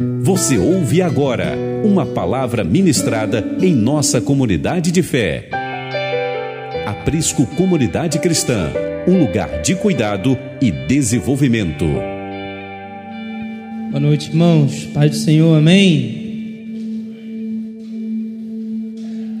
[0.00, 5.48] Você ouve agora uma palavra ministrada em nossa comunidade de fé.
[6.86, 8.70] Aprisco Comunidade Cristã,
[9.08, 11.84] um lugar de cuidado e desenvolvimento.
[13.90, 14.84] Boa noite, irmãos.
[14.94, 16.28] Pai do Senhor, amém.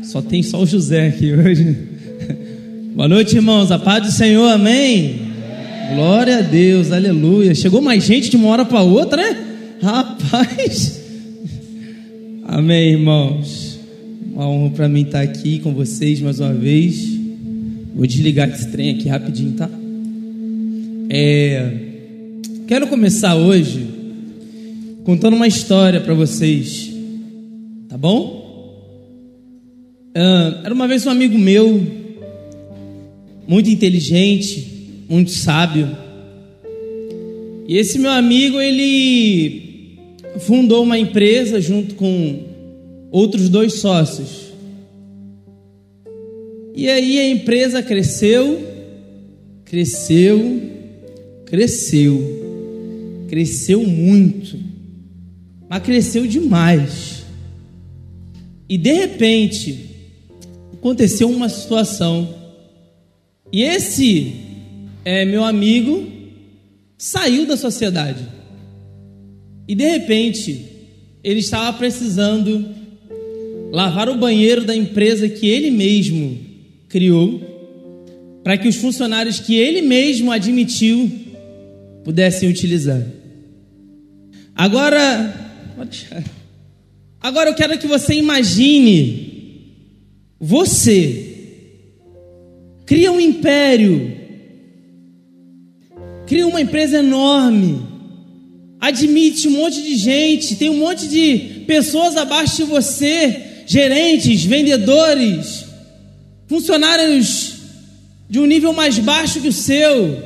[0.02, 1.76] Só tem só o José aqui hoje.
[2.96, 3.70] Boa noite, irmãos.
[3.70, 5.20] A paz do Senhor, amém.
[5.94, 7.54] Glória a Deus, aleluia.
[7.54, 9.44] Chegou mais gente de uma hora para outra, né?
[9.80, 10.17] Rapaz.
[12.44, 13.78] Amém, irmãos.
[14.32, 17.18] Uma honra para mim estar aqui com vocês mais uma vez.
[17.94, 19.70] Vou desligar esse trem aqui rapidinho, tá?
[21.08, 21.72] É,
[22.66, 23.86] quero começar hoje
[25.04, 26.90] contando uma história para vocês,
[27.88, 28.36] tá bom?
[30.10, 31.86] Uh, era uma vez um amigo meu,
[33.46, 35.88] muito inteligente, muito sábio.
[37.66, 39.67] E esse meu amigo, ele
[40.38, 42.42] fundou uma empresa junto com
[43.10, 44.48] outros dois sócios.
[46.74, 48.60] E aí a empresa cresceu,
[49.64, 50.62] cresceu,
[51.44, 54.58] cresceu, cresceu muito,
[55.68, 57.24] mas cresceu demais.
[58.68, 59.88] E de repente,
[60.72, 62.34] aconteceu uma situação.
[63.50, 64.34] E esse
[65.04, 66.06] é, meu amigo
[66.96, 68.37] saiu da sociedade.
[69.68, 70.64] E de repente,
[71.22, 72.66] ele estava precisando
[73.70, 76.38] lavar o banheiro da empresa que ele mesmo
[76.88, 81.10] criou, para que os funcionários que ele mesmo admitiu
[82.02, 83.06] pudessem utilizar.
[84.54, 85.34] Agora,
[87.20, 89.28] agora eu quero que você imagine
[90.40, 91.24] você
[92.86, 94.16] cria um império,
[96.26, 97.87] cria uma empresa enorme,
[98.80, 105.64] admite um monte de gente, tem um monte de pessoas abaixo de você, gerentes, vendedores,
[106.46, 107.54] funcionários
[108.28, 110.22] de um nível mais baixo que o seu,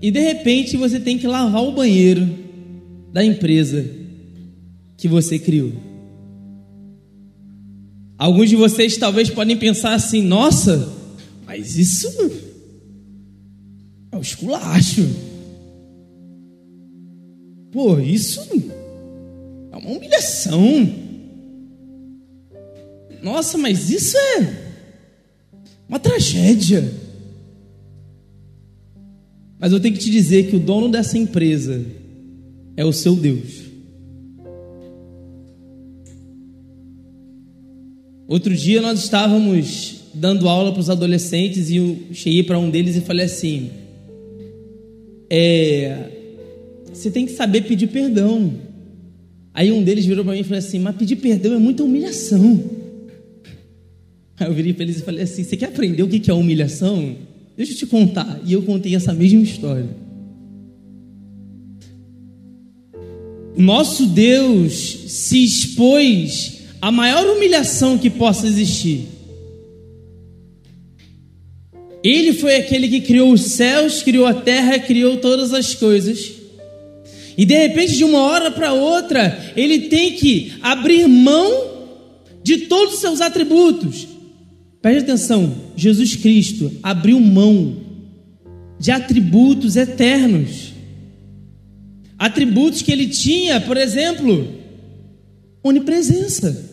[0.00, 2.28] e de repente você tem que lavar o banheiro
[3.12, 3.84] da empresa
[4.96, 5.72] que você criou.
[8.16, 10.92] Alguns de vocês talvez podem pensar assim: nossa,
[11.44, 12.08] mas isso
[14.12, 15.31] é o esculacho.
[17.72, 18.40] Pô, isso
[19.72, 20.86] é uma humilhação.
[23.22, 24.72] Nossa, mas isso é
[25.88, 26.92] uma tragédia.
[29.58, 31.82] Mas eu tenho que te dizer que o dono dessa empresa
[32.76, 33.62] é o seu Deus.
[38.28, 42.96] Outro dia nós estávamos dando aula para os adolescentes e eu cheguei para um deles
[42.96, 43.70] e falei assim:
[45.30, 46.21] é,
[47.02, 48.54] você tem que saber pedir perdão.
[49.52, 52.62] Aí um deles virou para mim e falou assim: mas pedir perdão é muita humilhação.
[54.38, 57.16] Aí eu virei para eles e falei assim: você quer aprender o que é humilhação?
[57.56, 58.40] Deixa eu te contar.
[58.46, 59.88] E eu contei essa mesma história.
[63.56, 64.72] Nosso Deus
[65.08, 69.08] se expôs a maior humilhação que possa existir.
[72.02, 76.41] Ele foi aquele que criou os céus, criou a terra, criou todas as coisas.
[77.36, 81.72] E de repente, de uma hora para outra, ele tem que abrir mão
[82.42, 84.06] de todos os seus atributos.
[84.80, 87.76] Preste atenção: Jesus Cristo abriu mão
[88.78, 90.72] de atributos eternos.
[92.18, 94.48] Atributos que ele tinha, por exemplo,
[95.62, 96.70] onipresença.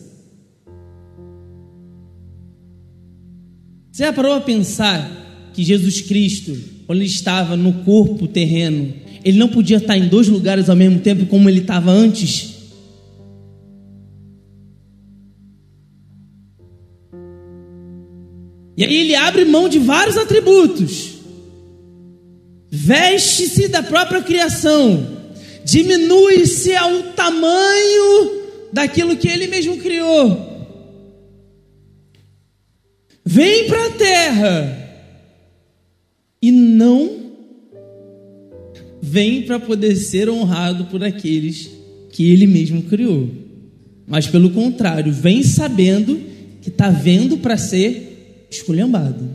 [3.90, 6.56] Você já parou a pensar que Jesus Cristo,
[6.86, 8.92] quando ele estava no corpo terreno,
[9.24, 12.60] ele não podia estar em dois lugares ao mesmo tempo como ele estava antes?
[18.76, 21.16] E aí ele abre mão de vários atributos,
[22.70, 25.06] veste-se da própria criação,
[25.64, 28.40] diminui-se ao tamanho
[28.72, 30.48] daquilo que ele mesmo criou.
[33.22, 34.80] Vem para a terra
[36.40, 37.19] e não
[39.10, 41.68] vem para poder ser honrado por aqueles
[42.10, 43.28] que ele mesmo criou.
[44.06, 46.20] Mas pelo contrário, vem sabendo
[46.62, 49.28] que está vendo para ser esculhambado.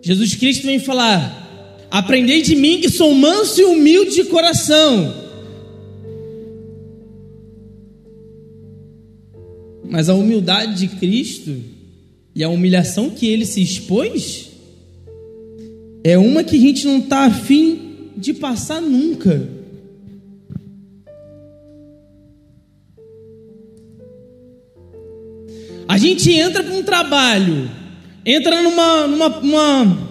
[0.00, 5.28] Jesus Cristo vem falar: Aprendei de mim que sou manso e humilde de coração
[9.88, 11.56] Mas a humildade de Cristo
[12.38, 14.48] e a humilhação que ele se expôs
[16.04, 19.50] é uma que a gente não está afim de passar nunca.
[25.88, 27.68] A gente entra para um trabalho,
[28.24, 30.08] entra numa, numa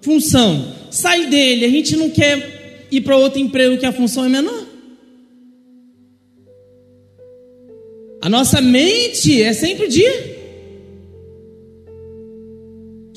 [0.00, 4.30] função, sai dele, a gente não quer ir para outro emprego que a função é
[4.30, 4.64] menor.
[8.22, 10.35] A nossa mente é sempre de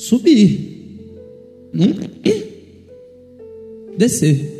[0.09, 1.13] subir,
[1.71, 2.09] nunca
[3.95, 4.57] descer.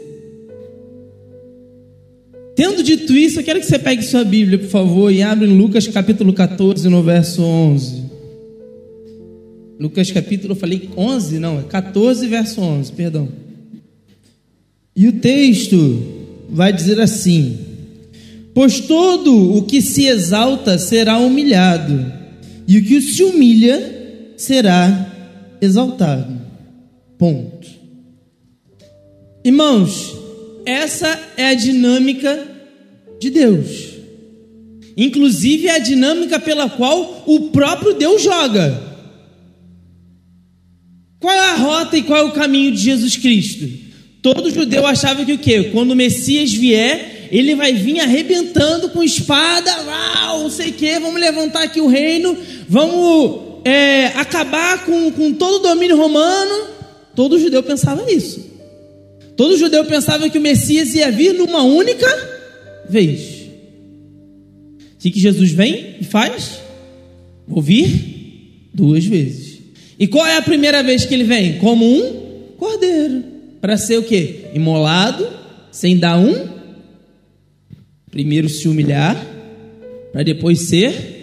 [2.56, 5.58] Tendo dito isso, eu quero que você pegue sua Bíblia, por favor, e abra em
[5.58, 8.04] Lucas capítulo 14, no verso 11.
[9.80, 11.40] Lucas capítulo, eu falei 11?
[11.40, 13.30] Não, é 14, verso 11, perdão.
[14.96, 16.04] E o texto
[16.50, 17.58] vai dizer assim:
[18.54, 22.06] Pois todo o que se exalta será humilhado,
[22.68, 25.09] e o que se humilha será
[25.62, 26.40] exaltado.
[27.18, 27.68] Ponto.
[29.44, 30.16] Irmãos,
[30.66, 32.48] essa é a dinâmica
[33.20, 33.90] de Deus.
[34.96, 38.90] Inclusive é a dinâmica pela qual o próprio Deus joga.
[41.20, 43.68] Qual é a rota e qual é o caminho de Jesus Cristo?
[44.22, 45.66] Todo judeu achava que o quê?
[45.72, 49.72] Quando o Messias vier, ele vai vir arrebentando com espada,
[50.50, 52.36] não sei o quê, vamos levantar aqui o reino,
[52.68, 56.68] vamos é, acabar com, com todo o domínio romano.
[57.16, 58.50] Todo judeu pensava isso.
[59.38, 62.08] Todo judeu pensava que o Messias ia vir numa única
[62.90, 63.40] vez.
[64.96, 66.60] O que Jesus vem e faz?
[67.48, 69.60] Ouvir duas vezes.
[69.98, 71.58] E qual é a primeira vez que ele vem?
[71.60, 73.24] Como um cordeiro.
[73.62, 74.46] Para ser o que?
[74.54, 75.28] Imolado,
[75.72, 76.48] sem dar um.
[78.10, 79.16] Primeiro se humilhar,
[80.12, 81.18] para depois ser.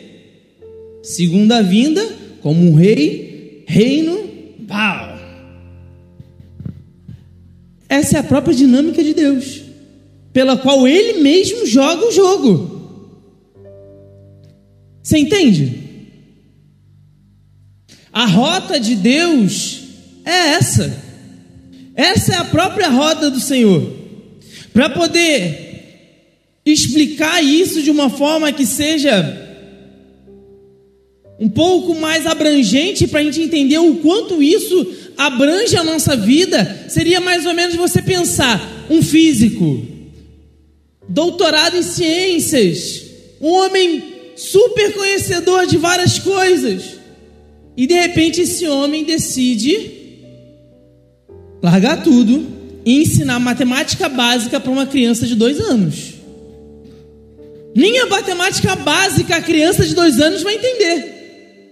[1.02, 2.15] Segunda vinda,
[2.46, 4.16] como um rei, reino,
[4.68, 5.18] pau.
[7.88, 9.62] Essa é a própria dinâmica de Deus
[10.32, 13.10] pela qual ele mesmo joga o jogo.
[15.02, 15.72] Você entende?
[18.12, 19.82] A rota de Deus
[20.24, 21.02] é essa.
[21.96, 23.92] Essa é a própria rota do Senhor.
[24.72, 29.45] Para poder explicar isso de uma forma que seja
[31.38, 34.86] um pouco mais abrangente para a gente entender o quanto isso
[35.16, 39.96] abrange a nossa vida, seria mais ou menos você pensar um físico
[41.08, 43.04] doutorado em ciências,
[43.40, 44.02] um homem
[44.36, 46.96] super conhecedor de várias coisas.
[47.76, 49.92] E de repente esse homem decide
[51.62, 52.46] largar tudo
[52.84, 56.14] e ensinar matemática básica para uma criança de dois anos.
[57.74, 61.15] Nem a matemática básica a criança de dois anos vai entender.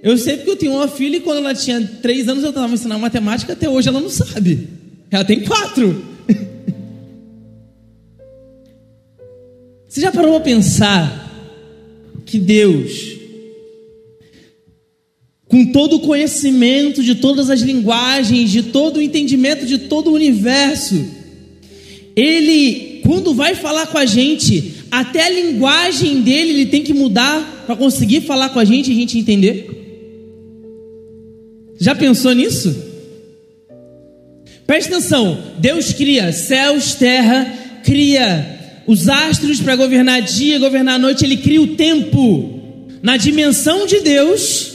[0.05, 2.75] Eu sei porque eu tenho uma filha e quando ela tinha três anos eu estava
[2.75, 4.69] ensinando matemática, até hoje ela não sabe.
[5.11, 6.05] Ela tem quatro.
[9.89, 11.23] Você já parou a pensar
[12.27, 13.17] que Deus,
[15.49, 20.15] com todo o conhecimento de todas as linguagens, de todo o entendimento de todo o
[20.15, 21.03] universo,
[22.15, 27.65] Ele, quando vai falar com a gente, até a linguagem dele ele tem que mudar
[27.65, 29.84] para conseguir falar com a gente e a gente entender?
[31.79, 32.75] Já pensou nisso?
[34.67, 41.37] Preste atenção: Deus cria céus, terra, cria os astros para governar dia, governar noite, ele
[41.37, 42.61] cria o tempo.
[43.03, 44.73] Na dimensão de Deus,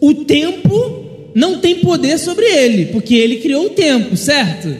[0.00, 4.74] o tempo não tem poder sobre ele, porque ele criou o tempo, certo?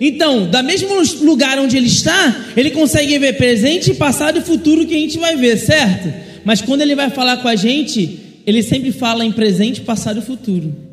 [0.00, 0.90] Então, da mesmo
[1.22, 5.36] lugar onde ele está, ele consegue ver presente, passado e futuro que a gente vai
[5.36, 6.12] ver, certo?
[6.44, 10.22] Mas quando ele vai falar com a gente, ele sempre fala em presente, passado e
[10.22, 10.87] futuro.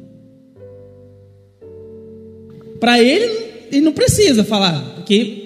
[2.79, 3.31] Para ele,
[3.71, 5.45] ele não precisa falar, porque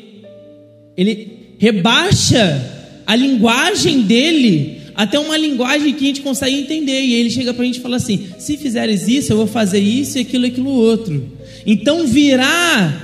[0.97, 6.99] ele rebaixa a linguagem dele até uma linguagem que a gente consegue entender.
[6.99, 9.79] E ele chega para a gente e fala assim: se fizeres isso, eu vou fazer
[9.79, 11.23] isso e aquilo, aquilo outro.
[11.65, 13.01] Então virá,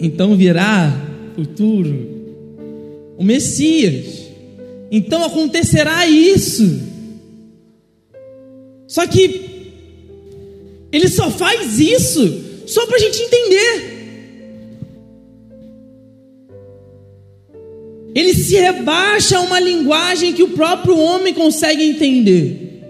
[0.00, 0.90] então virá
[1.34, 2.12] futuro
[3.18, 4.22] o Messias.
[4.90, 6.80] Então acontecerá isso.
[8.86, 9.42] Só que
[10.90, 14.02] ele só faz isso só para a gente entender.
[18.14, 22.82] Ele se rebaixa a uma linguagem que o próprio homem consegue entender.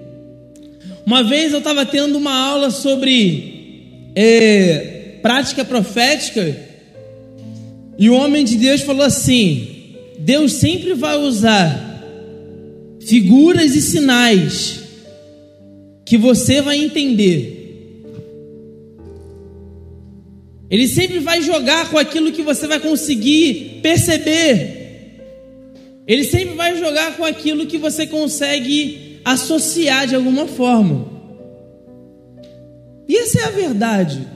[1.06, 6.56] Uma vez eu estava tendo uma aula sobre é, prática profética
[7.98, 11.90] e o homem de Deus falou assim: Deus sempre vai usar
[13.00, 14.80] figuras e sinais
[16.04, 17.61] que você vai entender.
[20.72, 25.20] Ele sempre vai jogar com aquilo que você vai conseguir perceber.
[26.06, 31.12] Ele sempre vai jogar com aquilo que você consegue associar de alguma forma.
[33.06, 34.26] E essa é a verdade.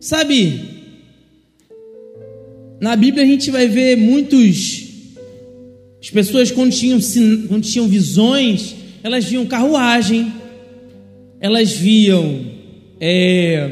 [0.00, 0.58] Sabe,
[2.80, 4.88] na Bíblia a gente vai ver muitos.
[6.00, 6.98] As pessoas, quando tinham,
[7.46, 10.32] quando tinham visões, elas viam carruagem,
[11.38, 12.49] elas viam.
[13.00, 13.68] É,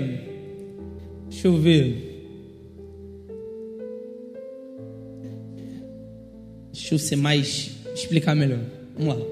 [1.28, 2.08] deixa eu ver.
[6.72, 7.72] Deixa eu ser mais.
[7.94, 8.60] explicar melhor.
[8.96, 9.24] Vamos lá.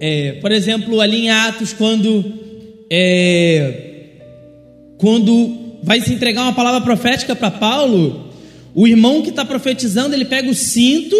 [0.00, 2.24] É, por exemplo, ali em Atos, quando.
[2.90, 3.84] É,
[4.96, 8.32] quando vai se entregar uma palavra profética para Paulo,
[8.74, 11.16] o irmão que está profetizando, ele pega o cinto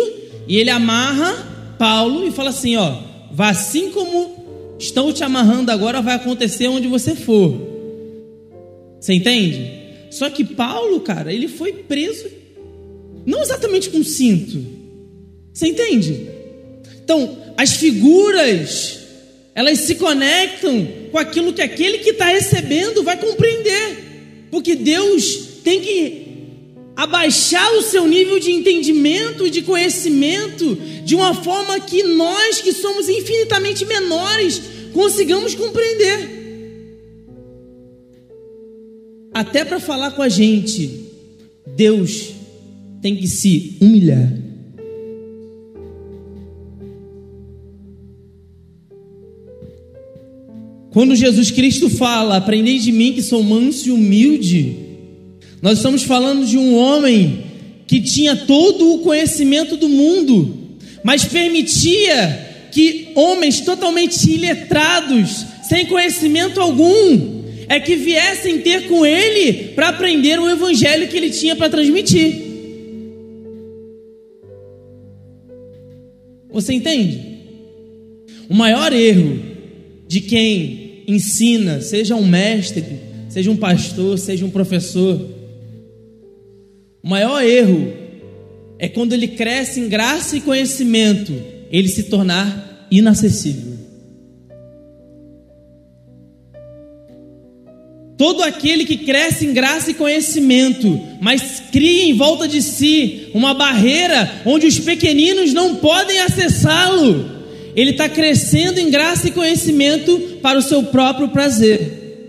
[0.49, 2.97] e ele amarra Paulo e fala assim: ó,
[3.31, 7.68] vá assim como estão te amarrando agora, vai acontecer onde você for.
[9.01, 9.71] Você entende?
[10.11, 12.27] Só que Paulo, cara, ele foi preso,
[13.27, 14.65] não exatamente com cinto.
[15.53, 16.29] Você entende?
[17.03, 19.01] Então, as figuras,
[19.55, 24.47] elas se conectam com aquilo que aquele que está recebendo vai compreender.
[24.51, 26.29] Porque Deus tem que
[26.97, 32.73] abaixar o seu nível de entendimento e de conhecimento de uma forma que nós, que
[32.73, 34.61] somos infinitamente menores,
[34.93, 36.38] consigamos compreender.
[39.39, 40.91] Até para falar com a gente,
[41.77, 42.31] Deus
[43.01, 44.37] tem que se humilhar.
[50.91, 54.75] Quando Jesus Cristo fala: Aprendei de mim que sou manso e humilde,
[55.63, 57.45] nós estamos falando de um homem
[57.87, 60.53] que tinha todo o conhecimento do mundo,
[61.05, 67.38] mas permitia que homens totalmente iletrados, sem conhecimento algum,
[67.69, 72.49] é que viessem ter com ele para aprender o evangelho que ele tinha para transmitir.
[76.51, 77.21] Você entende?
[78.49, 79.39] O maior erro
[80.07, 82.85] de quem ensina, seja um mestre,
[83.29, 85.21] seja um pastor, seja um professor.
[87.03, 87.93] O maior erro
[88.79, 91.35] é quando ele cresce em graça e conhecimento,
[91.71, 93.68] ele se tornar inacessível.
[98.19, 103.55] Todo aquele que cresce em graça e conhecimento, mas cria em volta de si uma
[103.55, 107.39] barreira onde os pequeninos não podem acessá-lo
[107.79, 112.27] ele está crescendo em graça e conhecimento para o seu próprio prazer.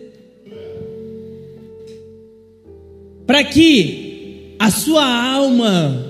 [3.25, 6.05] Para que a sua alma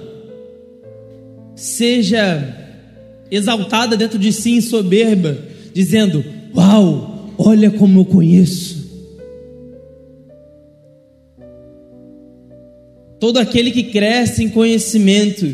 [1.55, 2.53] seja
[3.31, 5.37] exaltada dentro de si em soberba,
[5.73, 6.21] dizendo:
[6.53, 8.78] Uau, olha como eu conheço.
[13.19, 15.45] Todo aquele que cresce em conhecimento,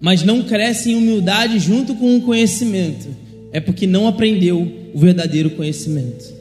[0.00, 3.08] mas não cresce em humildade junto com o conhecimento,
[3.52, 6.34] é porque não aprendeu o verdadeiro conhecimento.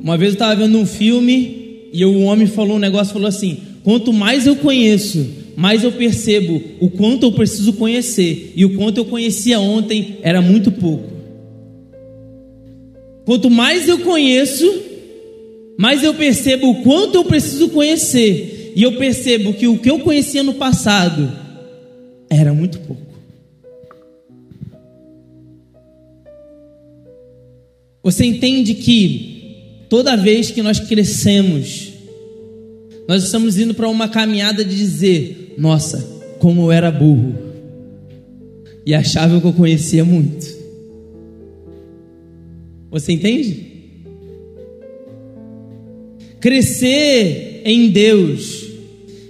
[0.00, 3.58] Uma vez eu estava vendo um filme e o homem falou um negócio, falou assim:
[3.84, 8.98] quanto mais eu conheço, mais eu percebo o quanto eu preciso conhecer e o quanto
[8.98, 11.16] eu conhecia ontem era muito pouco.
[13.24, 14.64] Quanto mais eu conheço,
[15.78, 20.00] mais eu percebo o quanto eu preciso conhecer e eu percebo que o que eu
[20.00, 21.30] conhecia no passado
[22.28, 23.06] era muito pouco.
[28.02, 31.92] Você entende que toda vez que nós crescemos,
[33.08, 35.98] nós estamos indo para uma caminhada de dizer: Nossa,
[36.38, 37.34] como eu era burro,
[38.84, 40.46] e achava que eu conhecia muito.
[42.90, 43.75] Você entende?
[46.46, 48.66] Crescer em Deus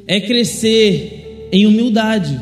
[0.06, 2.38] é crescer em humildade,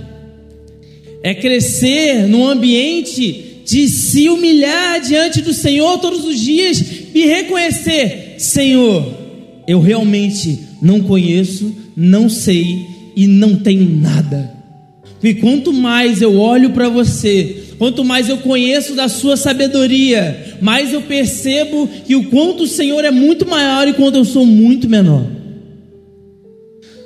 [1.23, 8.35] é crescer num ambiente de se humilhar diante do Senhor todos os dias e reconhecer:
[8.39, 9.15] Senhor,
[9.69, 14.53] eu realmente não conheço, não sei e não tenho nada.
[15.23, 20.93] E quanto mais eu olho para você, quanto mais eu conheço da sua sabedoria, mais
[20.93, 24.89] eu percebo que o quanto o Senhor é muito maior e quanto eu sou muito
[24.89, 25.25] menor.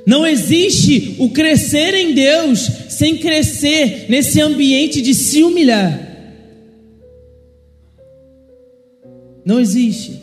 [0.07, 6.07] Não existe o crescer em Deus sem crescer nesse ambiente de se humilhar.
[9.45, 10.19] Não existe.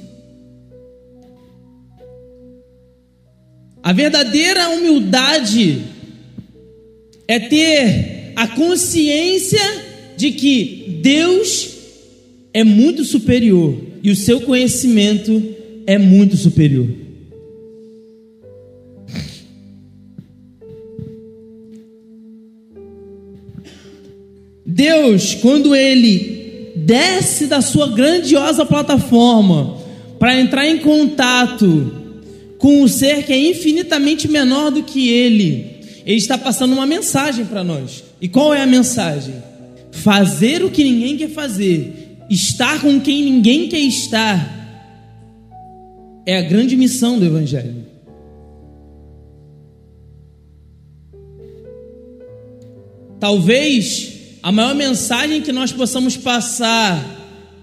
[3.84, 5.84] A verdadeira humildade
[7.28, 9.85] é ter a consciência
[10.18, 11.76] de que Deus
[12.54, 15.44] é muito superior e o seu conhecimento
[15.86, 16.88] é muito superior.
[24.66, 29.78] Deus, quando ele desce da sua grandiosa plataforma
[30.20, 32.04] para entrar em contato
[32.58, 37.46] com um ser que é infinitamente menor do que ele, ele está passando uma mensagem
[37.46, 38.04] para nós.
[38.20, 39.36] E qual é a mensagem?
[40.04, 44.56] Fazer o que ninguém quer fazer, estar com quem ninguém quer estar,
[46.26, 47.86] é a grande missão do Evangelho.
[53.20, 57.04] Talvez a maior mensagem que nós possamos passar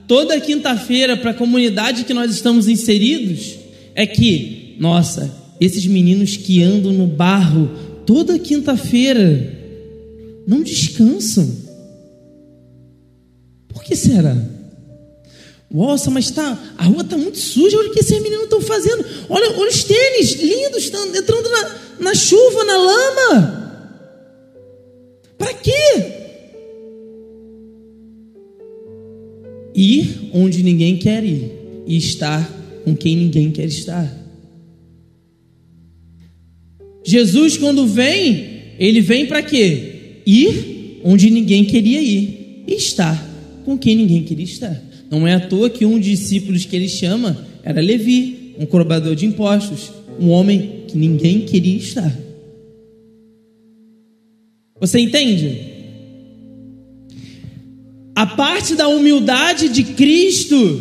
[0.09, 3.57] toda quinta-feira para a comunidade que nós estamos inseridos
[3.95, 7.71] é que, nossa, esses meninos que andam no barro
[8.05, 9.59] toda quinta-feira
[10.47, 11.62] não descansam.
[13.83, 14.37] Por que será?
[15.69, 19.05] Nossa, mas tá, a rua está muito suja, olha o que esses meninos estão fazendo.
[19.29, 23.59] Olha, olha os tênis lindos, entrando na, na chuva, na lama.
[25.37, 26.21] Para quê?
[29.75, 31.51] ir onde ninguém quer ir
[31.87, 32.49] e estar
[32.85, 34.21] com quem ninguém quer estar.
[37.05, 40.21] Jesus, quando vem, ele vem para quê?
[40.25, 43.32] Ir onde ninguém queria ir e estar
[43.65, 44.83] com quem ninguém queria estar.
[45.11, 49.15] Não é à toa que um dos discípulos que ele chama era Levi, um cobrador
[49.15, 52.19] de impostos, um homem que ninguém queria estar.
[54.81, 55.73] Você entende?
[58.15, 60.81] A parte da humildade de Cristo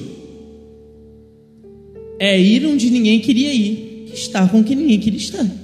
[2.20, 5.62] é ir onde ninguém queria ir, estar com quem ninguém queria estar.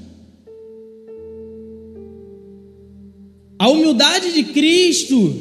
[3.60, 5.36] A humildade de Cristo,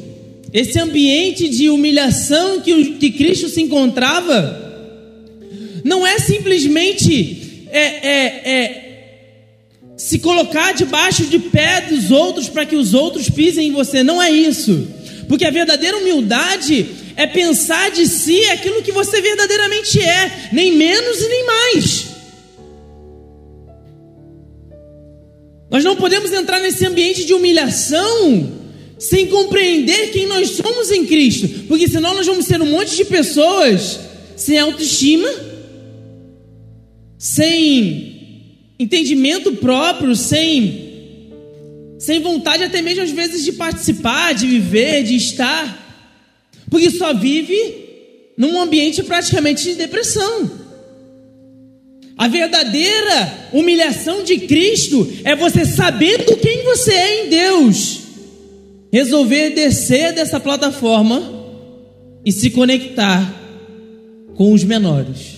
[0.53, 4.65] esse ambiente de humilhação que, que Cristo se encontrava,
[5.83, 8.87] não é simplesmente é, é, é,
[9.97, 14.21] se colocar debaixo de pé dos outros para que os outros pisem em você, não
[14.21, 14.87] é isso.
[15.27, 21.21] Porque a verdadeira humildade é pensar de si aquilo que você verdadeiramente é, nem menos
[21.21, 22.07] e nem mais.
[25.69, 28.66] Nós não podemos entrar nesse ambiente de humilhação
[28.99, 33.05] sem compreender quem nós somos em Cristo, porque senão nós vamos ser um monte de
[33.05, 33.99] pessoas
[34.35, 35.29] sem autoestima,
[37.17, 40.85] sem entendimento próprio, sem
[41.99, 45.85] sem vontade até mesmo às vezes de participar, de viver, de estar,
[46.69, 47.87] porque só vive
[48.37, 50.67] num ambiente praticamente de depressão.
[52.15, 57.99] A verdadeira humilhação de Cristo é você sabendo quem você é em Deus,
[58.91, 61.21] resolver descer dessa plataforma
[62.25, 63.33] e se conectar
[64.35, 65.37] com os menores.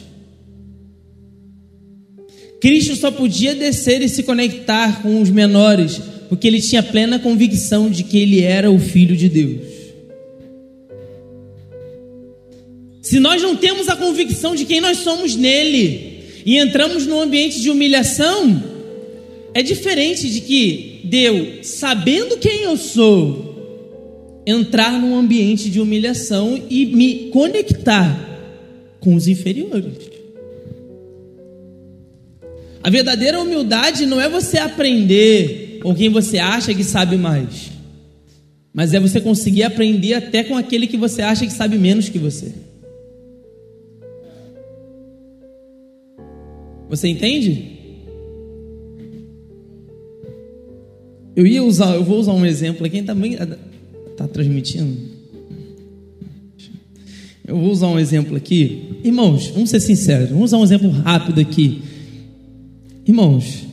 [2.62, 7.90] Cristo só podia descer e se conectar com os menores porque ele tinha plena convicção
[7.90, 9.68] de que ele era o Filho de Deus.
[13.02, 17.60] Se nós não temos a convicção de quem nós somos nele e entramos num ambiente
[17.60, 18.79] de humilhação,
[19.60, 26.86] é diferente de que Deus, sabendo quem eu sou, entrar num ambiente de humilhação e
[26.86, 28.18] me conectar
[29.02, 30.10] com os inferiores.
[32.82, 37.70] A verdadeira humildade não é você aprender com quem você acha que sabe mais,
[38.74, 42.18] mas é você conseguir aprender até com aquele que você acha que sabe menos que
[42.18, 42.54] você.
[46.88, 47.79] Você entende?
[51.40, 53.48] Eu ia usar, eu vou usar um exemplo aqui, também está
[54.18, 54.94] tá transmitindo.
[57.48, 59.00] Eu vou usar um exemplo aqui.
[59.06, 61.82] Irmãos, vamos ser sinceros, vamos usar um exemplo rápido aqui.
[63.08, 63.64] Irmãos,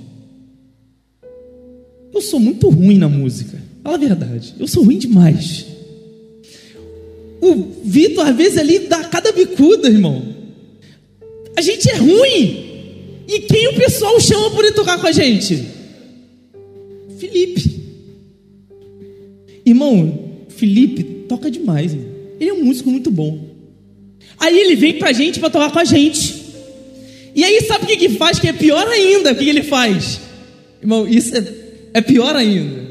[2.15, 3.61] eu sou muito ruim na música.
[3.83, 4.55] Fala a verdade.
[4.61, 5.67] Eu sou ruim demais.
[7.41, 10.23] O Vitor, às vezes, ali dá cada bicuda, irmão.
[11.57, 13.25] A gente é ruim.
[13.27, 15.75] E quem o pessoal chama por tocar com a gente?
[17.19, 17.83] Felipe.
[19.65, 21.93] Irmão, Felipe toca demais.
[21.93, 22.09] Irmão.
[22.41, 23.45] Ele é um músico muito bom.
[24.39, 26.45] Aí ele vem pra gente para tocar com a gente.
[27.35, 28.39] E aí sabe o que que faz?
[28.39, 29.33] Que é pior ainda.
[29.33, 30.21] O que, que ele faz?
[30.83, 32.85] Irmão, isso é é pior ainda.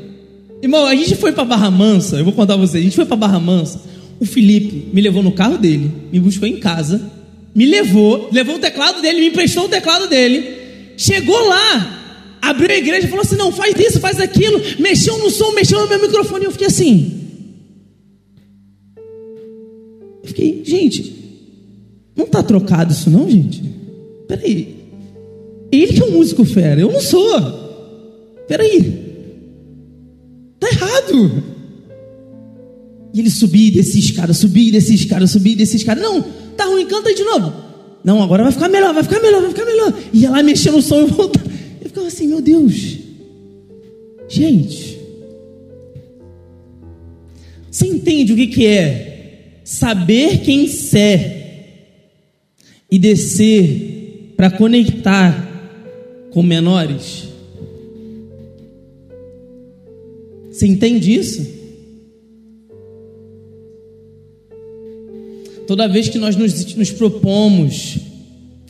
[0.63, 3.05] Irmão, a gente foi para Barra Mansa, eu vou contar pra vocês, a gente foi
[3.05, 3.79] para Barra Mansa.
[4.19, 7.11] O Felipe me levou no carro dele, me buscou em casa,
[7.53, 10.55] me levou, levou o teclado dele, me emprestou o teclado dele.
[10.97, 12.04] Chegou lá,
[12.49, 14.61] abriu a igreja e falou assim: não, faz isso, faz aquilo.
[14.79, 16.43] Mexeu no som, mexeu no meu microfone.
[16.43, 17.11] E eu fiquei assim.
[20.23, 21.13] Eu fiquei, gente,
[22.15, 23.61] Não tá trocado isso não, gente?
[24.27, 24.75] Peraí.
[25.71, 27.41] Ele que é um músico fera, eu não sou.
[28.47, 29.05] Peraí.
[30.59, 31.43] Tá errado.
[33.13, 36.01] E ele subia e descia escada, subia e descia escada, subia e descia escada.
[36.01, 36.21] Não,
[36.57, 37.53] tá ruim, canta aí de novo.
[38.03, 39.93] Não, agora vai ficar melhor, vai ficar melhor, vai ficar melhor.
[40.13, 41.44] Ia lá mexer no som e voltar.
[42.05, 42.99] Eu assim, meu Deus.
[44.29, 44.99] Gente.
[47.71, 51.65] Você entende o que, que é saber quem você é
[52.91, 57.23] e descer para conectar com menores?
[60.51, 61.43] Você entende isso?
[65.65, 67.97] Toda vez que nós nos, nos propomos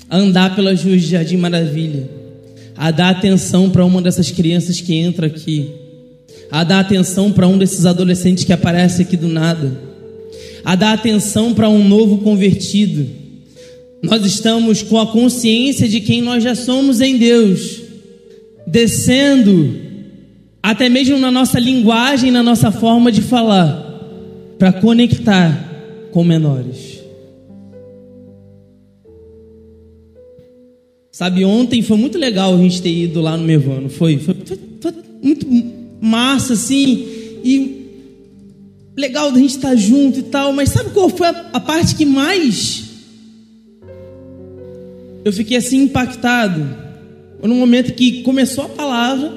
[0.09, 2.24] a andar pelas ruas de Jardim Maravilha,
[2.77, 5.69] a dar atenção para uma dessas crianças que entra aqui,
[6.51, 9.79] a dar atenção para um desses adolescentes que aparece aqui do nada,
[10.63, 13.07] a dar atenção para um novo convertido.
[14.03, 17.81] Nós estamos com a consciência de quem nós já somos em Deus,
[18.67, 19.79] descendo
[20.61, 23.83] até mesmo na nossa linguagem, na nossa forma de falar,
[24.57, 27.04] para conectar com menores.
[31.15, 34.59] Sabe, ontem foi muito legal a gente ter ido lá no Mevano, foi, foi, foi,
[34.81, 35.47] foi muito
[36.01, 37.07] massa assim,
[37.41, 37.85] e
[38.97, 42.03] legal da gente estar junto e tal, mas sabe qual foi a, a parte que
[42.03, 42.83] mais
[45.23, 46.67] eu fiquei assim impactado?
[47.39, 49.31] Foi no momento que começou a palavra,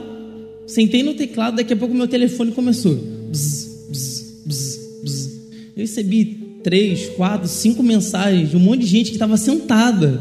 [0.67, 2.97] sentei no teclado, daqui a pouco meu telefone começou.
[3.31, 5.31] Bzz, bzz, bzz, bzz.
[5.77, 10.21] Eu recebi três, quatro, cinco mensagens de um monte de gente que estava sentada,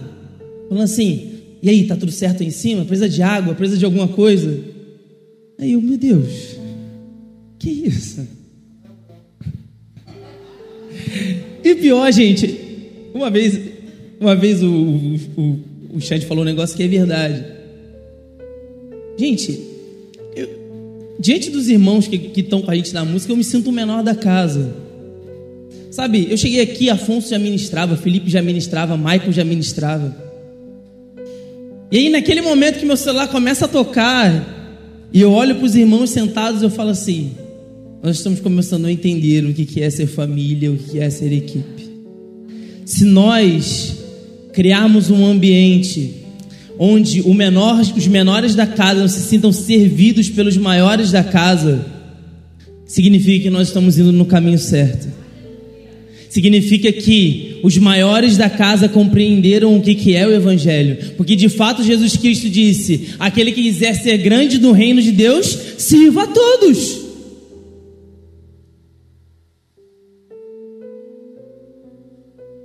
[0.69, 2.85] falando assim: e aí, tá tudo certo aí em cima?
[2.85, 3.55] Precisa de água?
[3.55, 4.63] Precisa de alguma coisa?
[5.59, 6.55] Aí eu, meu Deus,
[7.57, 8.27] que isso?
[11.63, 12.59] E pior, gente,
[13.13, 13.59] uma vez,
[14.19, 15.59] uma vez o, o,
[15.95, 17.43] o Chad falou um negócio que é verdade.
[19.17, 19.59] Gente,
[20.35, 23.73] eu, diante dos irmãos que estão com a gente na música, eu me sinto o
[23.73, 24.75] menor da casa.
[25.89, 30.26] Sabe, eu cheguei aqui, Afonso já ministrava, Felipe já ministrava, Michael já ministrava.
[31.91, 35.75] E aí, naquele momento que meu celular começa a tocar, e eu olho para os
[35.75, 37.31] irmãos sentados, eu falo assim:
[38.03, 41.87] nós estamos começando a entender o que é ser família, o que é ser equipe.
[42.85, 43.97] Se nós
[44.53, 46.13] criarmos um ambiente
[46.79, 51.85] onde menor, os menores da casa não se sintam servidos pelos maiores da casa,
[52.85, 55.07] significa que nós estamos indo no caminho certo
[56.37, 61.49] significa que os maiores da casa compreenderam o que, que é o Evangelho, porque de
[61.49, 65.47] fato Jesus Cristo disse: aquele que quiser ser grande no reino de Deus,
[65.79, 67.07] sirva a todos.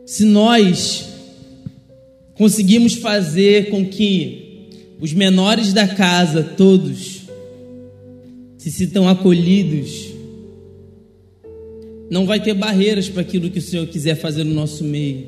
[0.04, 1.08] Se nós
[2.34, 4.68] conseguimos fazer com que
[5.00, 7.22] os menores da casa, todos,
[8.58, 10.11] se sintam acolhidos,
[12.12, 15.26] não vai ter barreiras para aquilo que o Senhor quiser fazer no nosso meio.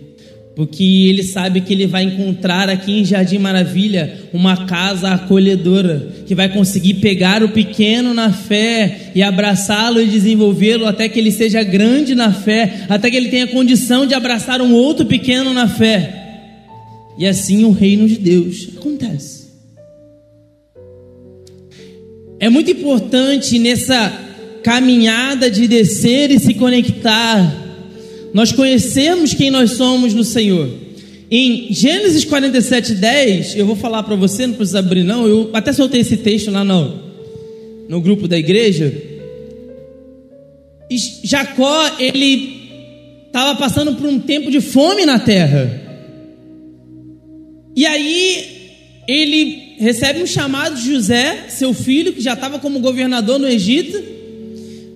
[0.54, 6.34] Porque Ele sabe que Ele vai encontrar aqui em Jardim Maravilha uma casa acolhedora, que
[6.34, 11.62] vai conseguir pegar o pequeno na fé e abraçá-lo e desenvolvê-lo até que ele seja
[11.62, 16.12] grande na fé, até que ele tenha condição de abraçar um outro pequeno na fé.
[17.16, 19.44] E assim o reino de Deus acontece.
[22.38, 24.33] É muito importante nessa
[24.64, 27.62] caminhada de descer e se conectar,
[28.33, 30.68] nós conhecemos quem nós somos no Senhor.
[31.31, 35.70] Em Gênesis 47, 10, eu vou falar para você, não precisa abrir não, eu até
[35.72, 36.98] soltei esse texto lá no,
[37.88, 38.92] no grupo da igreja.
[41.22, 42.62] Jacó, ele
[43.27, 45.83] estava passando por um tempo de fome na terra.
[47.77, 53.38] E aí ele recebe um chamado de José, seu filho, que já estava como governador
[53.38, 54.13] no Egito.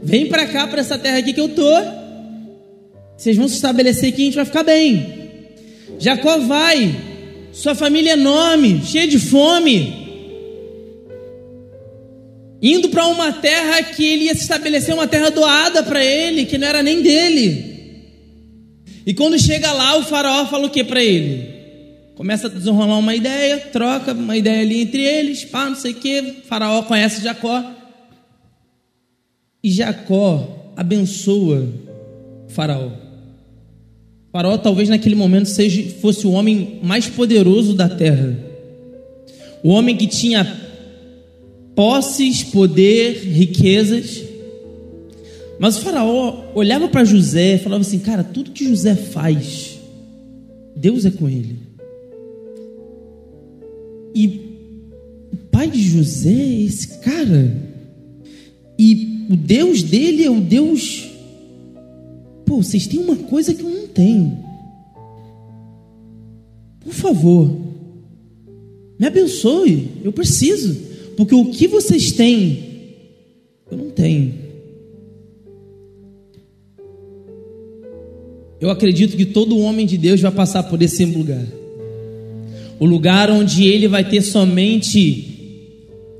[0.03, 1.71] Vem para cá, para essa terra aqui que eu tô.
[3.17, 5.19] Vocês vão se estabelecer aqui, a gente vai ficar bem.
[5.99, 6.95] Jacó vai,
[7.53, 10.09] sua família é enorme, cheia de fome,
[12.63, 16.59] indo para uma terra que ele ia se estabelecer, uma terra doada para ele, que
[16.59, 17.77] não era nem dele.
[19.05, 21.57] E quando chega lá, o faraó fala o que para ele?
[22.15, 25.95] Começa a desenrolar uma ideia, troca uma ideia ali entre eles, pá, não sei o
[25.95, 26.43] que.
[26.49, 27.78] Faraó conhece Jacó.
[29.62, 31.66] E Jacó abençoa
[32.49, 32.90] Faraó.
[34.33, 38.37] Faraó talvez naquele momento seja, fosse o homem mais poderoso da terra.
[39.62, 40.47] O homem que tinha
[41.75, 44.23] posses, poder, riquezas.
[45.59, 49.79] Mas o faraó olhava para José e falava assim: Cara, tudo que José faz,
[50.77, 51.57] Deus é com ele.
[54.14, 54.40] E
[55.33, 57.57] o pai de José é esse cara.
[58.79, 61.07] E o Deus dele é o Deus.
[62.47, 64.38] Pô, vocês têm uma coisa que eu não tenho.
[66.81, 67.51] Por favor,
[68.99, 69.88] me abençoe.
[70.03, 70.77] Eu preciso.
[71.17, 72.95] Porque o que vocês têm,
[73.71, 74.35] eu não tenho.
[78.61, 81.47] Eu acredito que todo homem de Deus vai passar por esse lugar.
[82.81, 85.27] O lugar onde ele vai ter somente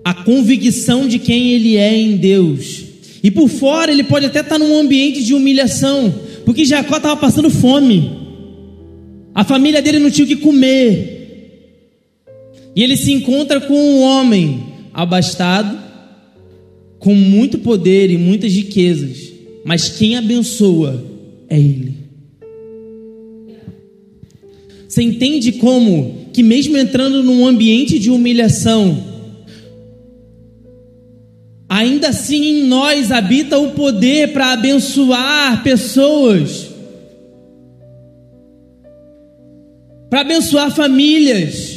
[0.05, 2.88] a convicção de quem ele é em Deus.
[3.29, 6.15] E por fora ele pode até estar num ambiente de humilhação,
[6.47, 8.11] porque Jacó estava passando fome.
[9.35, 11.67] A família dele não tinha o que comer.
[12.75, 14.65] E ele se encontra com um homem
[14.95, 15.79] abastado,
[16.99, 19.31] com muito poder e muitas riquezas,
[19.63, 21.05] mas quem abençoa
[21.51, 21.97] é ele.
[24.89, 29.05] Você entende como que, mesmo entrando num ambiente de humilhação,
[31.69, 36.67] ainda assim em nós habita o poder para abençoar pessoas,
[40.09, 41.77] para abençoar famílias.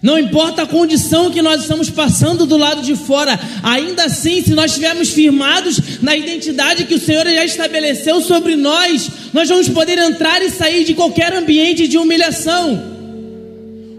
[0.00, 4.54] Não importa a condição que nós estamos passando do lado de fora, ainda assim, se
[4.54, 9.98] nós estivermos firmados na identidade que o Senhor já estabeleceu sobre nós, nós vamos poder
[9.98, 12.97] entrar e sair de qualquer ambiente de humilhação.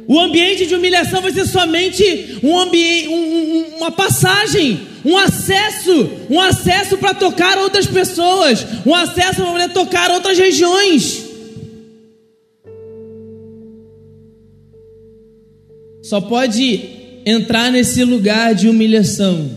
[0.09, 6.41] O ambiente de humilhação vai ser somente um ambiente, um, uma passagem, um acesso, um
[6.41, 11.29] acesso para tocar outras pessoas, um acesso para tocar outras regiões.
[16.09, 16.89] só pode
[17.23, 19.51] entrar nesse lugar de humilhação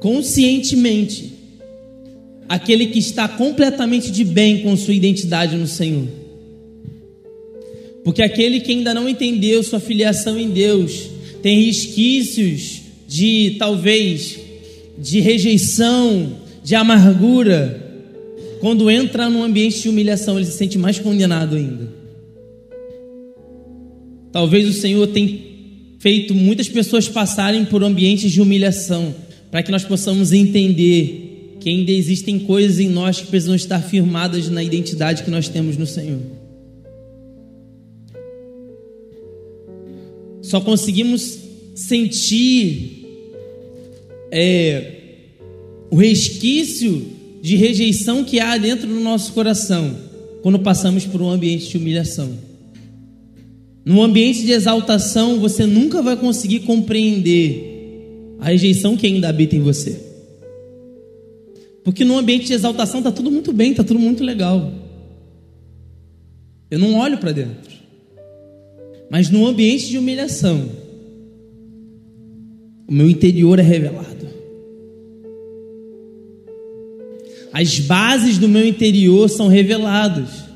[0.00, 1.32] conscientemente
[2.48, 6.08] aquele que está completamente de bem com sua identidade no Senhor.
[8.04, 11.08] Porque aquele que ainda não entendeu sua filiação em Deus
[11.42, 14.38] tem resquícios de talvez
[14.98, 17.88] de rejeição, de amargura.
[18.60, 21.88] Quando entra num ambiente de humilhação, ele se sente mais condenado ainda.
[24.30, 25.38] Talvez o Senhor tenha
[25.98, 29.14] feito muitas pessoas passarem por ambientes de humilhação,
[29.50, 34.48] para que nós possamos entender que ainda existem coisas em nós que precisam estar firmadas
[34.48, 36.39] na identidade que nós temos no Senhor.
[40.50, 41.38] Só conseguimos
[41.76, 43.06] sentir
[44.32, 44.94] é,
[45.88, 47.06] o resquício
[47.40, 49.96] de rejeição que há dentro do nosso coração
[50.42, 52.36] quando passamos por um ambiente de humilhação.
[53.84, 59.60] Num ambiente de exaltação, você nunca vai conseguir compreender a rejeição que ainda habita em
[59.60, 60.00] você.
[61.84, 64.72] Porque no ambiente de exaltação está tudo muito bem, está tudo muito legal.
[66.68, 67.69] Eu não olho para dentro.
[69.10, 70.70] Mas no ambiente de humilhação,
[72.86, 74.28] o meu interior é revelado.
[77.52, 80.50] As bases do meu interior são reveladas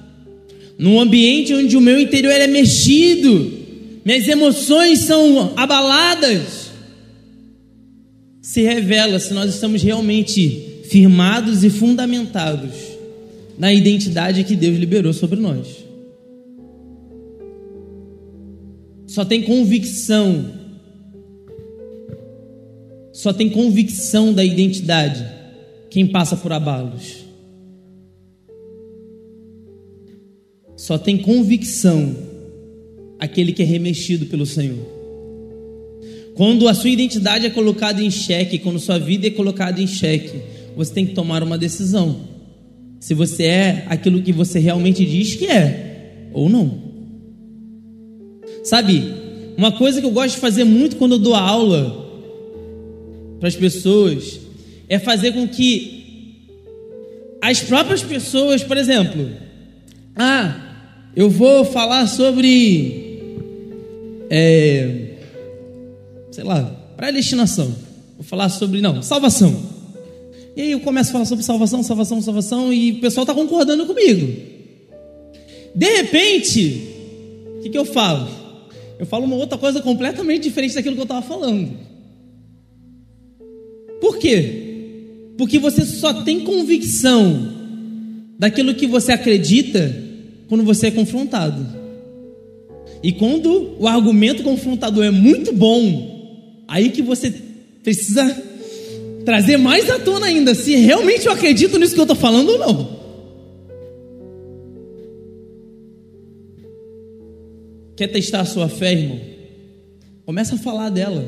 [0.79, 3.53] num ambiente onde o meu interior é mexido,
[4.05, 6.71] minhas emoções são abaladas,
[8.43, 12.73] se revela se nós estamos realmente firmados e fundamentados
[13.59, 15.85] na identidade que Deus liberou sobre nós.
[19.15, 20.45] Só tem convicção,
[23.13, 25.25] só tem convicção da identidade
[25.89, 27.25] quem passa por abalos.
[30.77, 32.17] Só tem convicção
[33.21, 34.85] aquele que é remexido pelo Senhor.
[36.35, 40.41] Quando a sua identidade é colocada em xeque, quando sua vida é colocada em xeque,
[40.77, 42.17] você tem que tomar uma decisão.
[42.99, 46.84] Se você é aquilo que você realmente diz que é, ou não.
[48.65, 49.05] Sabe,
[49.59, 52.03] uma coisa que eu gosto de fazer muito quando eu dou aula
[53.39, 54.41] para as pessoas
[54.89, 56.03] é fazer com que
[57.43, 59.31] as próprias pessoas, por exemplo,
[60.17, 60.57] ah,
[61.15, 63.37] eu vou falar sobre,
[64.31, 65.11] é,
[66.31, 66.63] sei lá,
[66.97, 67.67] predestinação.
[68.17, 69.55] Vou falar sobre, não, salvação.
[70.57, 73.85] E aí eu começo a falar sobre salvação, salvação, salvação, e o pessoal está concordando
[73.85, 74.55] comigo.
[75.75, 76.89] De repente,
[77.59, 78.44] o que, que eu falo?
[78.99, 81.71] Eu falo uma outra coisa completamente diferente daquilo que eu estava falando.
[84.01, 84.65] Por quê?
[85.37, 87.53] Porque você só tem convicção
[88.39, 89.95] daquilo que você acredita
[90.49, 91.67] quando você é confrontado.
[93.03, 97.33] E quando o argumento confrontador é muito bom, aí que você
[97.83, 98.43] precisa
[99.25, 102.59] trazer mais à tona ainda se realmente eu acredito nisso que eu estou falando ou
[102.59, 103.04] não.
[107.97, 109.21] Quer testar a sua fé, irmão?
[110.27, 111.25] Começa a falar dela.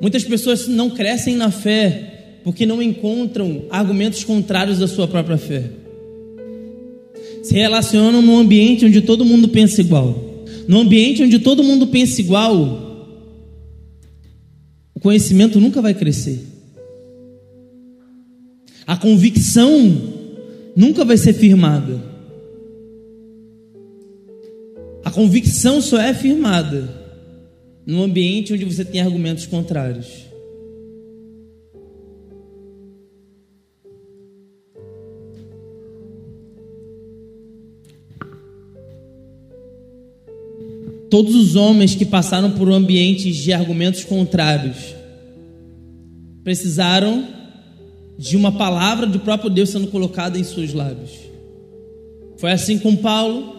[0.00, 5.70] Muitas pessoas não crescem na fé porque não encontram argumentos contrários da sua própria fé.
[7.42, 10.44] Se relacionam num ambiente onde todo mundo pensa igual.
[10.66, 13.16] No ambiente onde todo mundo pensa igual,
[14.94, 16.44] o conhecimento nunca vai crescer.
[18.86, 19.96] A convicção
[20.76, 22.17] nunca vai ser firmada.
[25.08, 26.86] A convicção só é firmada
[27.86, 30.06] no ambiente onde você tem argumentos contrários.
[41.08, 44.94] Todos os homens que passaram por ambientes de argumentos contrários
[46.44, 47.26] precisaram
[48.18, 51.12] de uma palavra do próprio Deus sendo colocada em seus lábios.
[52.36, 53.57] Foi assim com Paulo,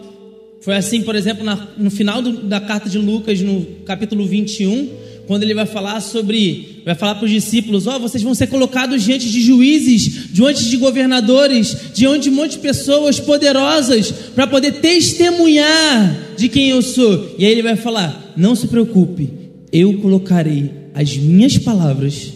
[0.60, 4.88] foi assim, por exemplo, na, no final do, da carta de Lucas, no capítulo 21,
[5.26, 8.48] quando ele vai falar sobre, vai falar para os discípulos: Ó, oh, vocês vão ser
[8.48, 14.46] colocados diante de juízes, diante de governadores, diante de um monte de pessoas poderosas, para
[14.46, 17.34] poder testemunhar de quem eu sou.
[17.38, 19.30] E aí ele vai falar: Não se preocupe,
[19.72, 22.32] eu colocarei as minhas palavras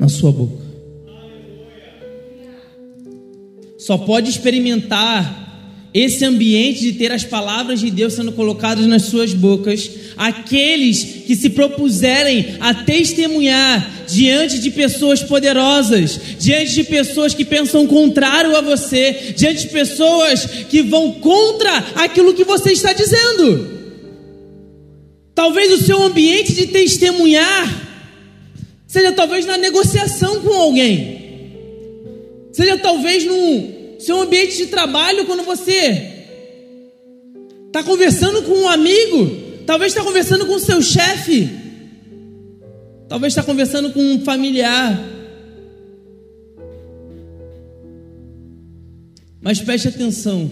[0.00, 0.62] na sua boca.
[3.78, 5.42] Só pode experimentar
[5.94, 11.36] esse ambiente de ter as palavras de Deus sendo colocadas nas suas bocas, aqueles que
[11.36, 18.62] se propuserem a testemunhar diante de pessoas poderosas, diante de pessoas que pensam contrário a
[18.62, 23.82] você, diante de pessoas que vão contra aquilo que você está dizendo.
[25.34, 27.90] Talvez o seu ambiente de testemunhar
[28.86, 31.20] seja talvez na negociação com alguém,
[32.52, 36.10] seja talvez num seu ambiente de trabalho, quando você
[37.68, 39.30] está conversando com um amigo,
[39.64, 41.48] talvez está conversando com o seu chefe,
[43.08, 45.00] talvez está conversando com um familiar.
[49.40, 50.50] Mas preste atenção: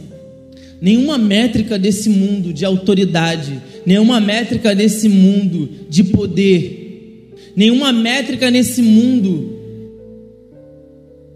[0.81, 8.81] nenhuma métrica desse mundo de autoridade, nenhuma métrica desse mundo de poder, nenhuma métrica nesse
[8.81, 9.59] mundo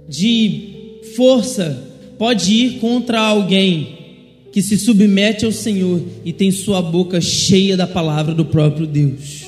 [0.09, 1.93] de força
[2.25, 3.99] pode ir contra alguém
[4.51, 9.45] que se submete ao Senhor e tem sua boca cheia da palavra do próprio Deus.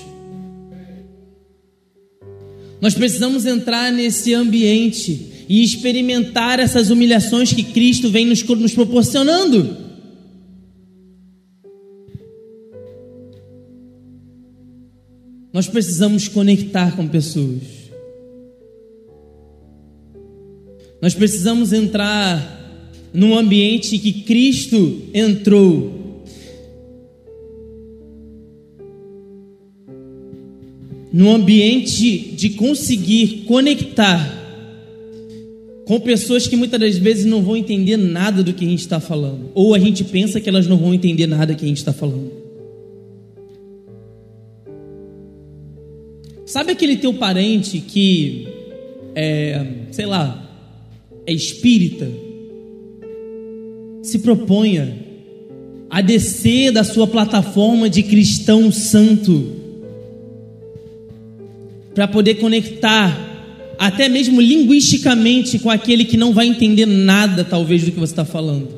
[2.78, 9.74] Nós precisamos entrar nesse ambiente e experimentar essas humilhações que Cristo vem nos, nos proporcionando.
[15.50, 17.62] Nós precisamos conectar com pessoas.
[21.00, 22.65] Nós precisamos entrar
[23.16, 26.22] num ambiente que Cristo entrou.
[31.10, 34.34] Num ambiente de conseguir conectar
[35.86, 39.00] com pessoas que muitas das vezes não vão entender nada do que a gente está
[39.00, 41.94] falando, ou a gente pensa que elas não vão entender nada que a gente está
[41.94, 42.30] falando.
[46.44, 48.46] Sabe aquele teu parente que
[49.14, 50.42] é, sei lá,
[51.26, 52.25] é espírita?
[54.06, 54.94] Se proponha
[55.90, 59.52] a descer da sua plataforma de cristão santo
[61.92, 67.90] para poder conectar até mesmo linguisticamente com aquele que não vai entender nada, talvez, do
[67.90, 68.68] que você está falando.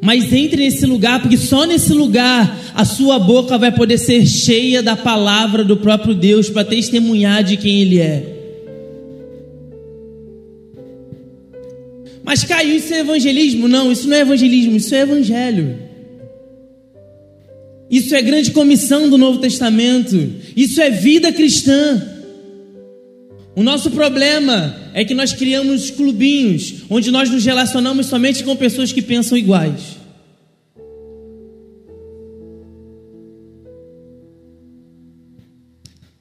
[0.00, 4.82] Mas entre nesse lugar, porque só nesse lugar a sua boca vai poder ser cheia
[4.82, 8.39] da palavra do próprio Deus para testemunhar de quem Ele é.
[12.22, 13.66] Mas Caio, isso é evangelismo?
[13.66, 15.78] Não, isso não é evangelismo, isso é evangelho.
[17.90, 20.32] Isso é grande comissão do Novo Testamento.
[20.56, 22.00] Isso é vida cristã.
[23.56, 28.92] O nosso problema é que nós criamos clubinhos onde nós nos relacionamos somente com pessoas
[28.92, 29.98] que pensam iguais.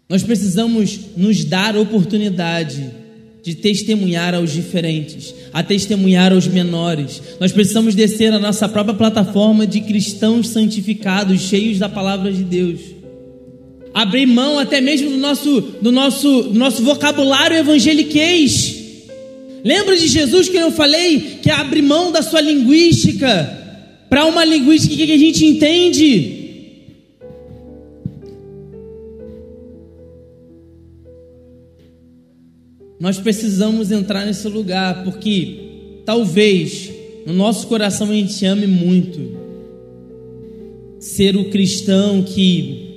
[0.10, 2.99] Nós precisamos nos dar oportunidade
[3.42, 7.22] de testemunhar aos diferentes, a testemunhar aos menores.
[7.40, 12.80] Nós precisamos descer a nossa própria plataforma de cristãos santificados, cheios da palavra de Deus.
[13.94, 18.78] Abrir mão até mesmo do nosso, do nosso, do nosso vocabulário evangeliquez.
[19.64, 23.58] Lembra de Jesus que eu falei que abre mão da sua linguística
[24.10, 26.39] para uma linguística que a gente entende?
[33.00, 36.92] Nós precisamos entrar nesse lugar, porque talvez
[37.26, 39.38] no nosso coração a gente ame muito
[41.00, 42.88] ser o cristão que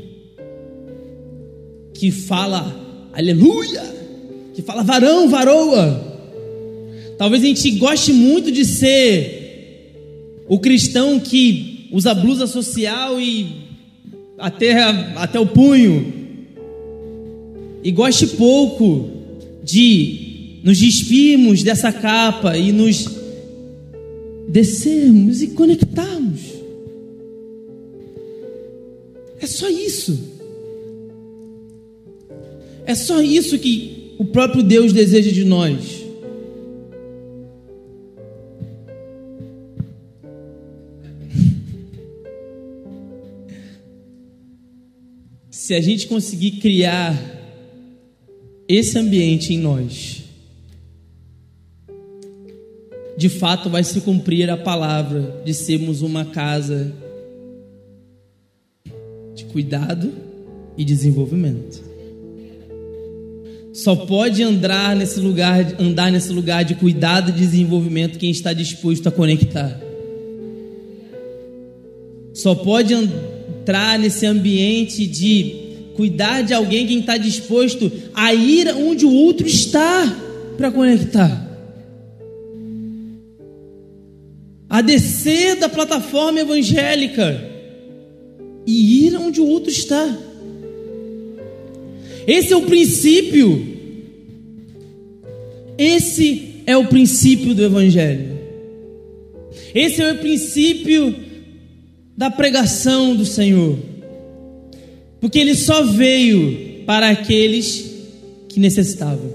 [1.94, 2.74] que fala
[3.12, 3.84] aleluia,
[4.54, 6.12] que fala varão, varoa.
[7.16, 9.94] Talvez a gente goste muito de ser
[10.48, 13.46] o cristão que usa blusa social e
[14.36, 14.72] até,
[15.14, 16.12] até o punho,
[17.84, 19.21] e goste pouco
[19.62, 23.04] de nos despirmos dessa capa e nos
[24.48, 26.40] descermos e conectarmos.
[29.40, 30.32] É só isso.
[32.84, 36.02] É só isso que o próprio Deus deseja de nós.
[45.50, 47.41] Se a gente conseguir criar
[48.74, 50.22] esse ambiente em nós,
[53.18, 56.90] de fato vai se cumprir a palavra de sermos uma casa
[59.34, 60.10] de cuidado
[60.78, 61.82] e desenvolvimento.
[63.74, 69.06] Só pode andar nesse lugar, andar nesse lugar de cuidado e desenvolvimento quem está disposto
[69.06, 69.78] a conectar.
[72.32, 75.61] Só pode entrar nesse ambiente de
[75.94, 80.16] cuidar de alguém quem está disposto a ir onde o outro está
[80.56, 81.50] para conectar.
[84.68, 87.50] A descer da plataforma evangélica
[88.66, 90.18] e ir onde o outro está.
[92.26, 93.72] Esse é o princípio.
[95.76, 98.38] Esse é o princípio do Evangelho.
[99.74, 101.14] Esse é o princípio
[102.16, 103.91] da pregação do Senhor.
[105.22, 107.92] Porque ele só veio para aqueles
[108.48, 109.30] que necessitavam.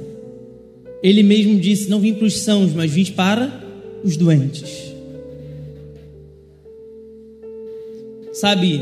[1.02, 3.64] Ele mesmo disse: Não vim para os sãos, mas vim para
[4.04, 4.70] os doentes.
[8.34, 8.82] Sabe,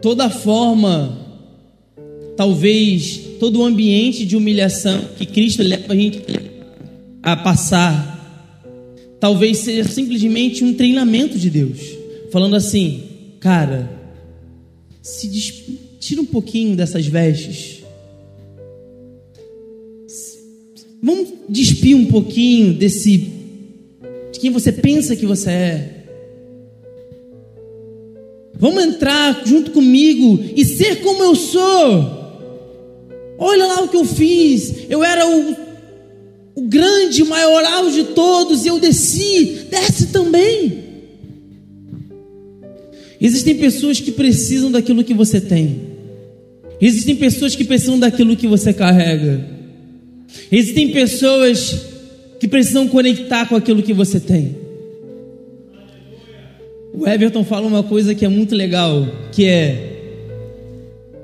[0.00, 1.20] toda forma
[2.34, 6.22] talvez todo o ambiente de humilhação que Cristo leva a gente
[7.22, 8.10] a passar,
[9.20, 11.78] talvez seja simplesmente um treinamento de Deus,
[12.32, 13.02] falando assim,
[13.38, 14.03] cara,
[15.04, 15.28] se
[16.00, 17.84] tira um pouquinho dessas vestes,
[21.02, 23.30] vamos despir um pouquinho desse
[24.32, 26.04] de quem você pensa que você é.
[28.54, 32.24] Vamos entrar junto comigo e ser como eu sou.
[33.36, 34.88] Olha lá o que eu fiz.
[34.88, 35.56] Eu era o,
[36.54, 39.66] o grande, maioral de todos e eu desci.
[39.70, 40.73] Desce também.
[43.24, 45.80] Existem pessoas que precisam daquilo que você tem.
[46.78, 49.48] Existem pessoas que precisam daquilo que você carrega.
[50.52, 51.86] Existem pessoas
[52.38, 54.54] que precisam conectar com aquilo que você tem.
[56.92, 60.20] O Everton fala uma coisa que é muito legal, que é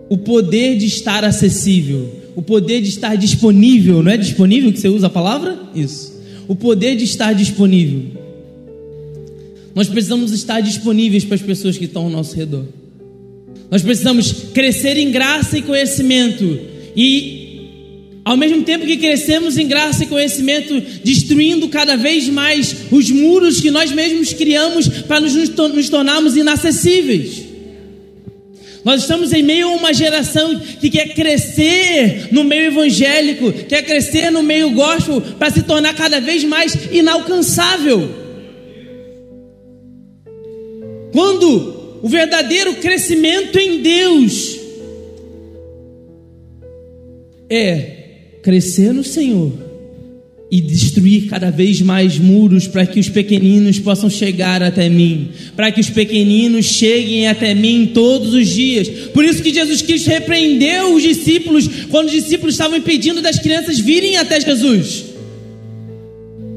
[0.09, 4.88] o poder de estar acessível, o poder de estar disponível, não é disponível que você
[4.88, 5.59] usa a palavra?
[5.74, 6.18] Isso.
[6.48, 8.19] O poder de estar disponível.
[9.80, 12.66] Nós precisamos estar disponíveis para as pessoas que estão ao nosso redor.
[13.70, 16.60] Nós precisamos crescer em graça e conhecimento
[16.94, 23.10] e ao mesmo tempo que crescemos em graça e conhecimento, destruindo cada vez mais os
[23.10, 27.40] muros que nós mesmos criamos para nos, nos tornarmos inacessíveis.
[28.84, 34.30] Nós estamos em meio a uma geração que quer crescer no meio evangélico, quer crescer
[34.30, 38.19] no meio gospel para se tornar cada vez mais inalcançável.
[41.12, 44.58] Quando o verdadeiro crescimento em Deus
[47.48, 47.98] é
[48.42, 49.52] crescer no Senhor
[50.50, 55.70] e destruir cada vez mais muros para que os pequeninos possam chegar até mim, para
[55.70, 58.88] que os pequeninos cheguem até mim todos os dias.
[59.12, 63.78] Por isso que Jesus Cristo repreendeu os discípulos quando os discípulos estavam impedindo das crianças
[63.78, 65.04] virem até Jesus.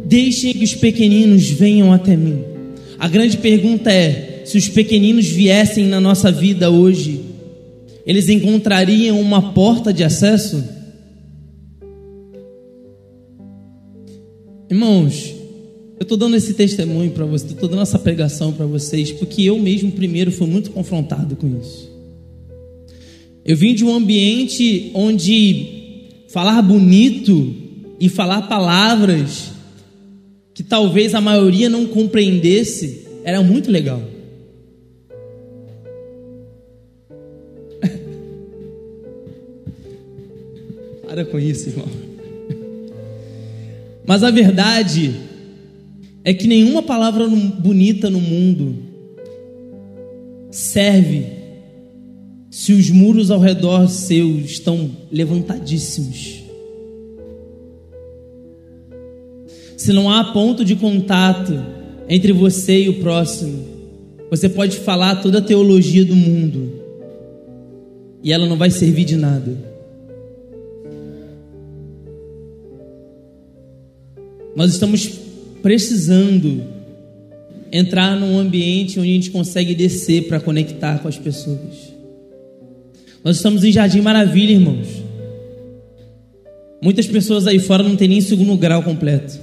[0.06, 2.40] Deixem que os pequeninos venham até mim.
[2.98, 7.22] A grande pergunta é: se os pequeninos viessem na nossa vida hoje,
[8.06, 10.64] eles encontrariam uma porta de acesso?
[14.70, 15.34] Irmãos,
[16.00, 19.58] eu estou dando esse testemunho para vocês, estou dando essa pregação para vocês, porque eu
[19.58, 21.90] mesmo primeiro fui muito confrontado com isso.
[23.44, 27.56] Eu vim de um ambiente onde falar bonito
[28.00, 29.52] e falar palavras
[30.54, 34.13] que talvez a maioria não compreendesse era muito legal.
[41.14, 41.86] Para com isso, irmão.
[44.04, 45.14] Mas a verdade
[46.24, 48.76] é que nenhuma palavra bonita no mundo
[50.50, 51.28] serve
[52.50, 56.42] se os muros ao redor seu estão levantadíssimos.
[59.78, 61.54] Se não há ponto de contato
[62.10, 63.64] entre você e o próximo,
[64.32, 66.74] você pode falar toda a teologia do mundo
[68.24, 69.73] e ela não vai servir de nada.
[74.56, 75.10] Nós estamos
[75.62, 76.64] precisando
[77.72, 81.94] entrar num ambiente onde a gente consegue descer para conectar com as pessoas.
[83.24, 84.88] Nós estamos em Jardim Maravilha, irmãos.
[86.82, 89.40] Muitas pessoas aí fora não têm nem segundo grau completo.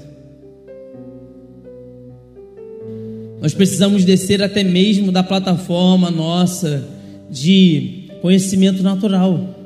[3.40, 6.86] Nós precisamos descer até mesmo da plataforma nossa
[7.30, 9.56] de conhecimento natural.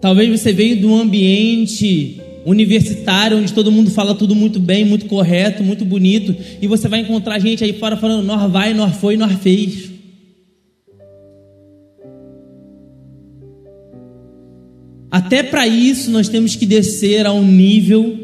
[0.00, 2.20] Talvez você veio de um ambiente
[2.50, 7.00] universitário onde todo mundo fala tudo muito bem, muito correto, muito bonito, e você vai
[7.00, 9.90] encontrar gente aí fora falando nós vai, nós foi, nós fez.
[15.10, 18.16] Até para isso nós temos que descer ao nível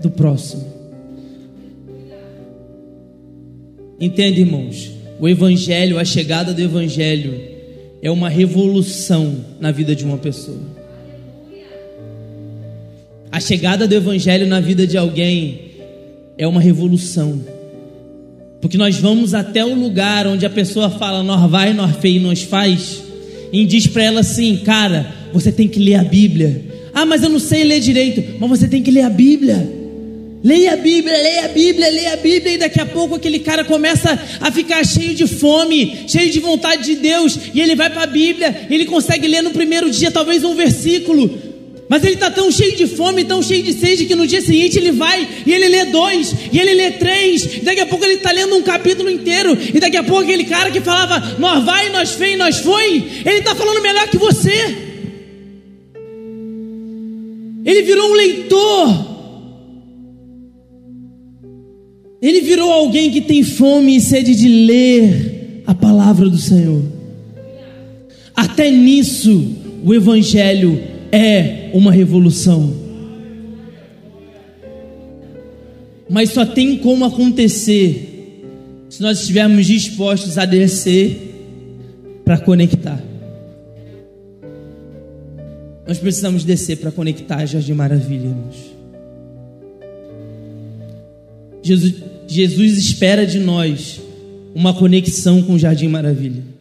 [0.00, 0.72] do próximo.
[4.00, 4.90] Entende, irmãos?
[5.20, 7.40] O Evangelho, a chegada do Evangelho,
[8.02, 10.81] é uma revolução na vida de uma pessoa.
[13.32, 15.58] A chegada do Evangelho na vida de alguém
[16.36, 17.42] é uma revolução.
[18.60, 22.42] Porque nós vamos até o lugar onde a pessoa fala, nós vai, nós fez, nós
[22.42, 23.02] faz,
[23.50, 26.62] e diz para ela assim, cara, você tem que ler a Bíblia.
[26.92, 29.66] Ah, mas eu não sei ler direito, mas você tem que ler a Bíblia.
[30.44, 33.64] Leia a Bíblia, leia a Bíblia, leia a Bíblia, e daqui a pouco aquele cara
[33.64, 34.10] começa
[34.42, 38.06] a ficar cheio de fome, cheio de vontade de Deus, e ele vai para a
[38.06, 41.51] Bíblia, ele consegue ler no primeiro dia talvez um versículo,
[41.88, 44.78] mas ele está tão cheio de fome, tão cheio de sede, que no dia seguinte
[44.78, 48.14] ele vai e ele lê dois, e ele lê três, e daqui a pouco ele
[48.14, 51.90] está lendo um capítulo inteiro, e daqui a pouco aquele cara que falava, nós vai,
[51.90, 54.90] nós fez, nós foi, ele está falando melhor que você.
[57.64, 59.12] Ele virou um leitor
[62.22, 66.80] Ele virou alguém que tem fome e sede de ler a palavra do Senhor.
[68.32, 70.80] Até nisso, o Evangelho
[71.10, 72.72] é uma revolução.
[76.08, 78.10] Mas só tem como acontecer
[78.88, 81.32] se nós estivermos dispostos a descer
[82.24, 83.02] para conectar.
[85.86, 88.34] Nós precisamos descer para conectar Jardim Maravilha.
[91.62, 91.94] Jesus,
[92.28, 94.00] Jesus espera de nós
[94.54, 96.51] uma conexão com o Jardim Maravilha.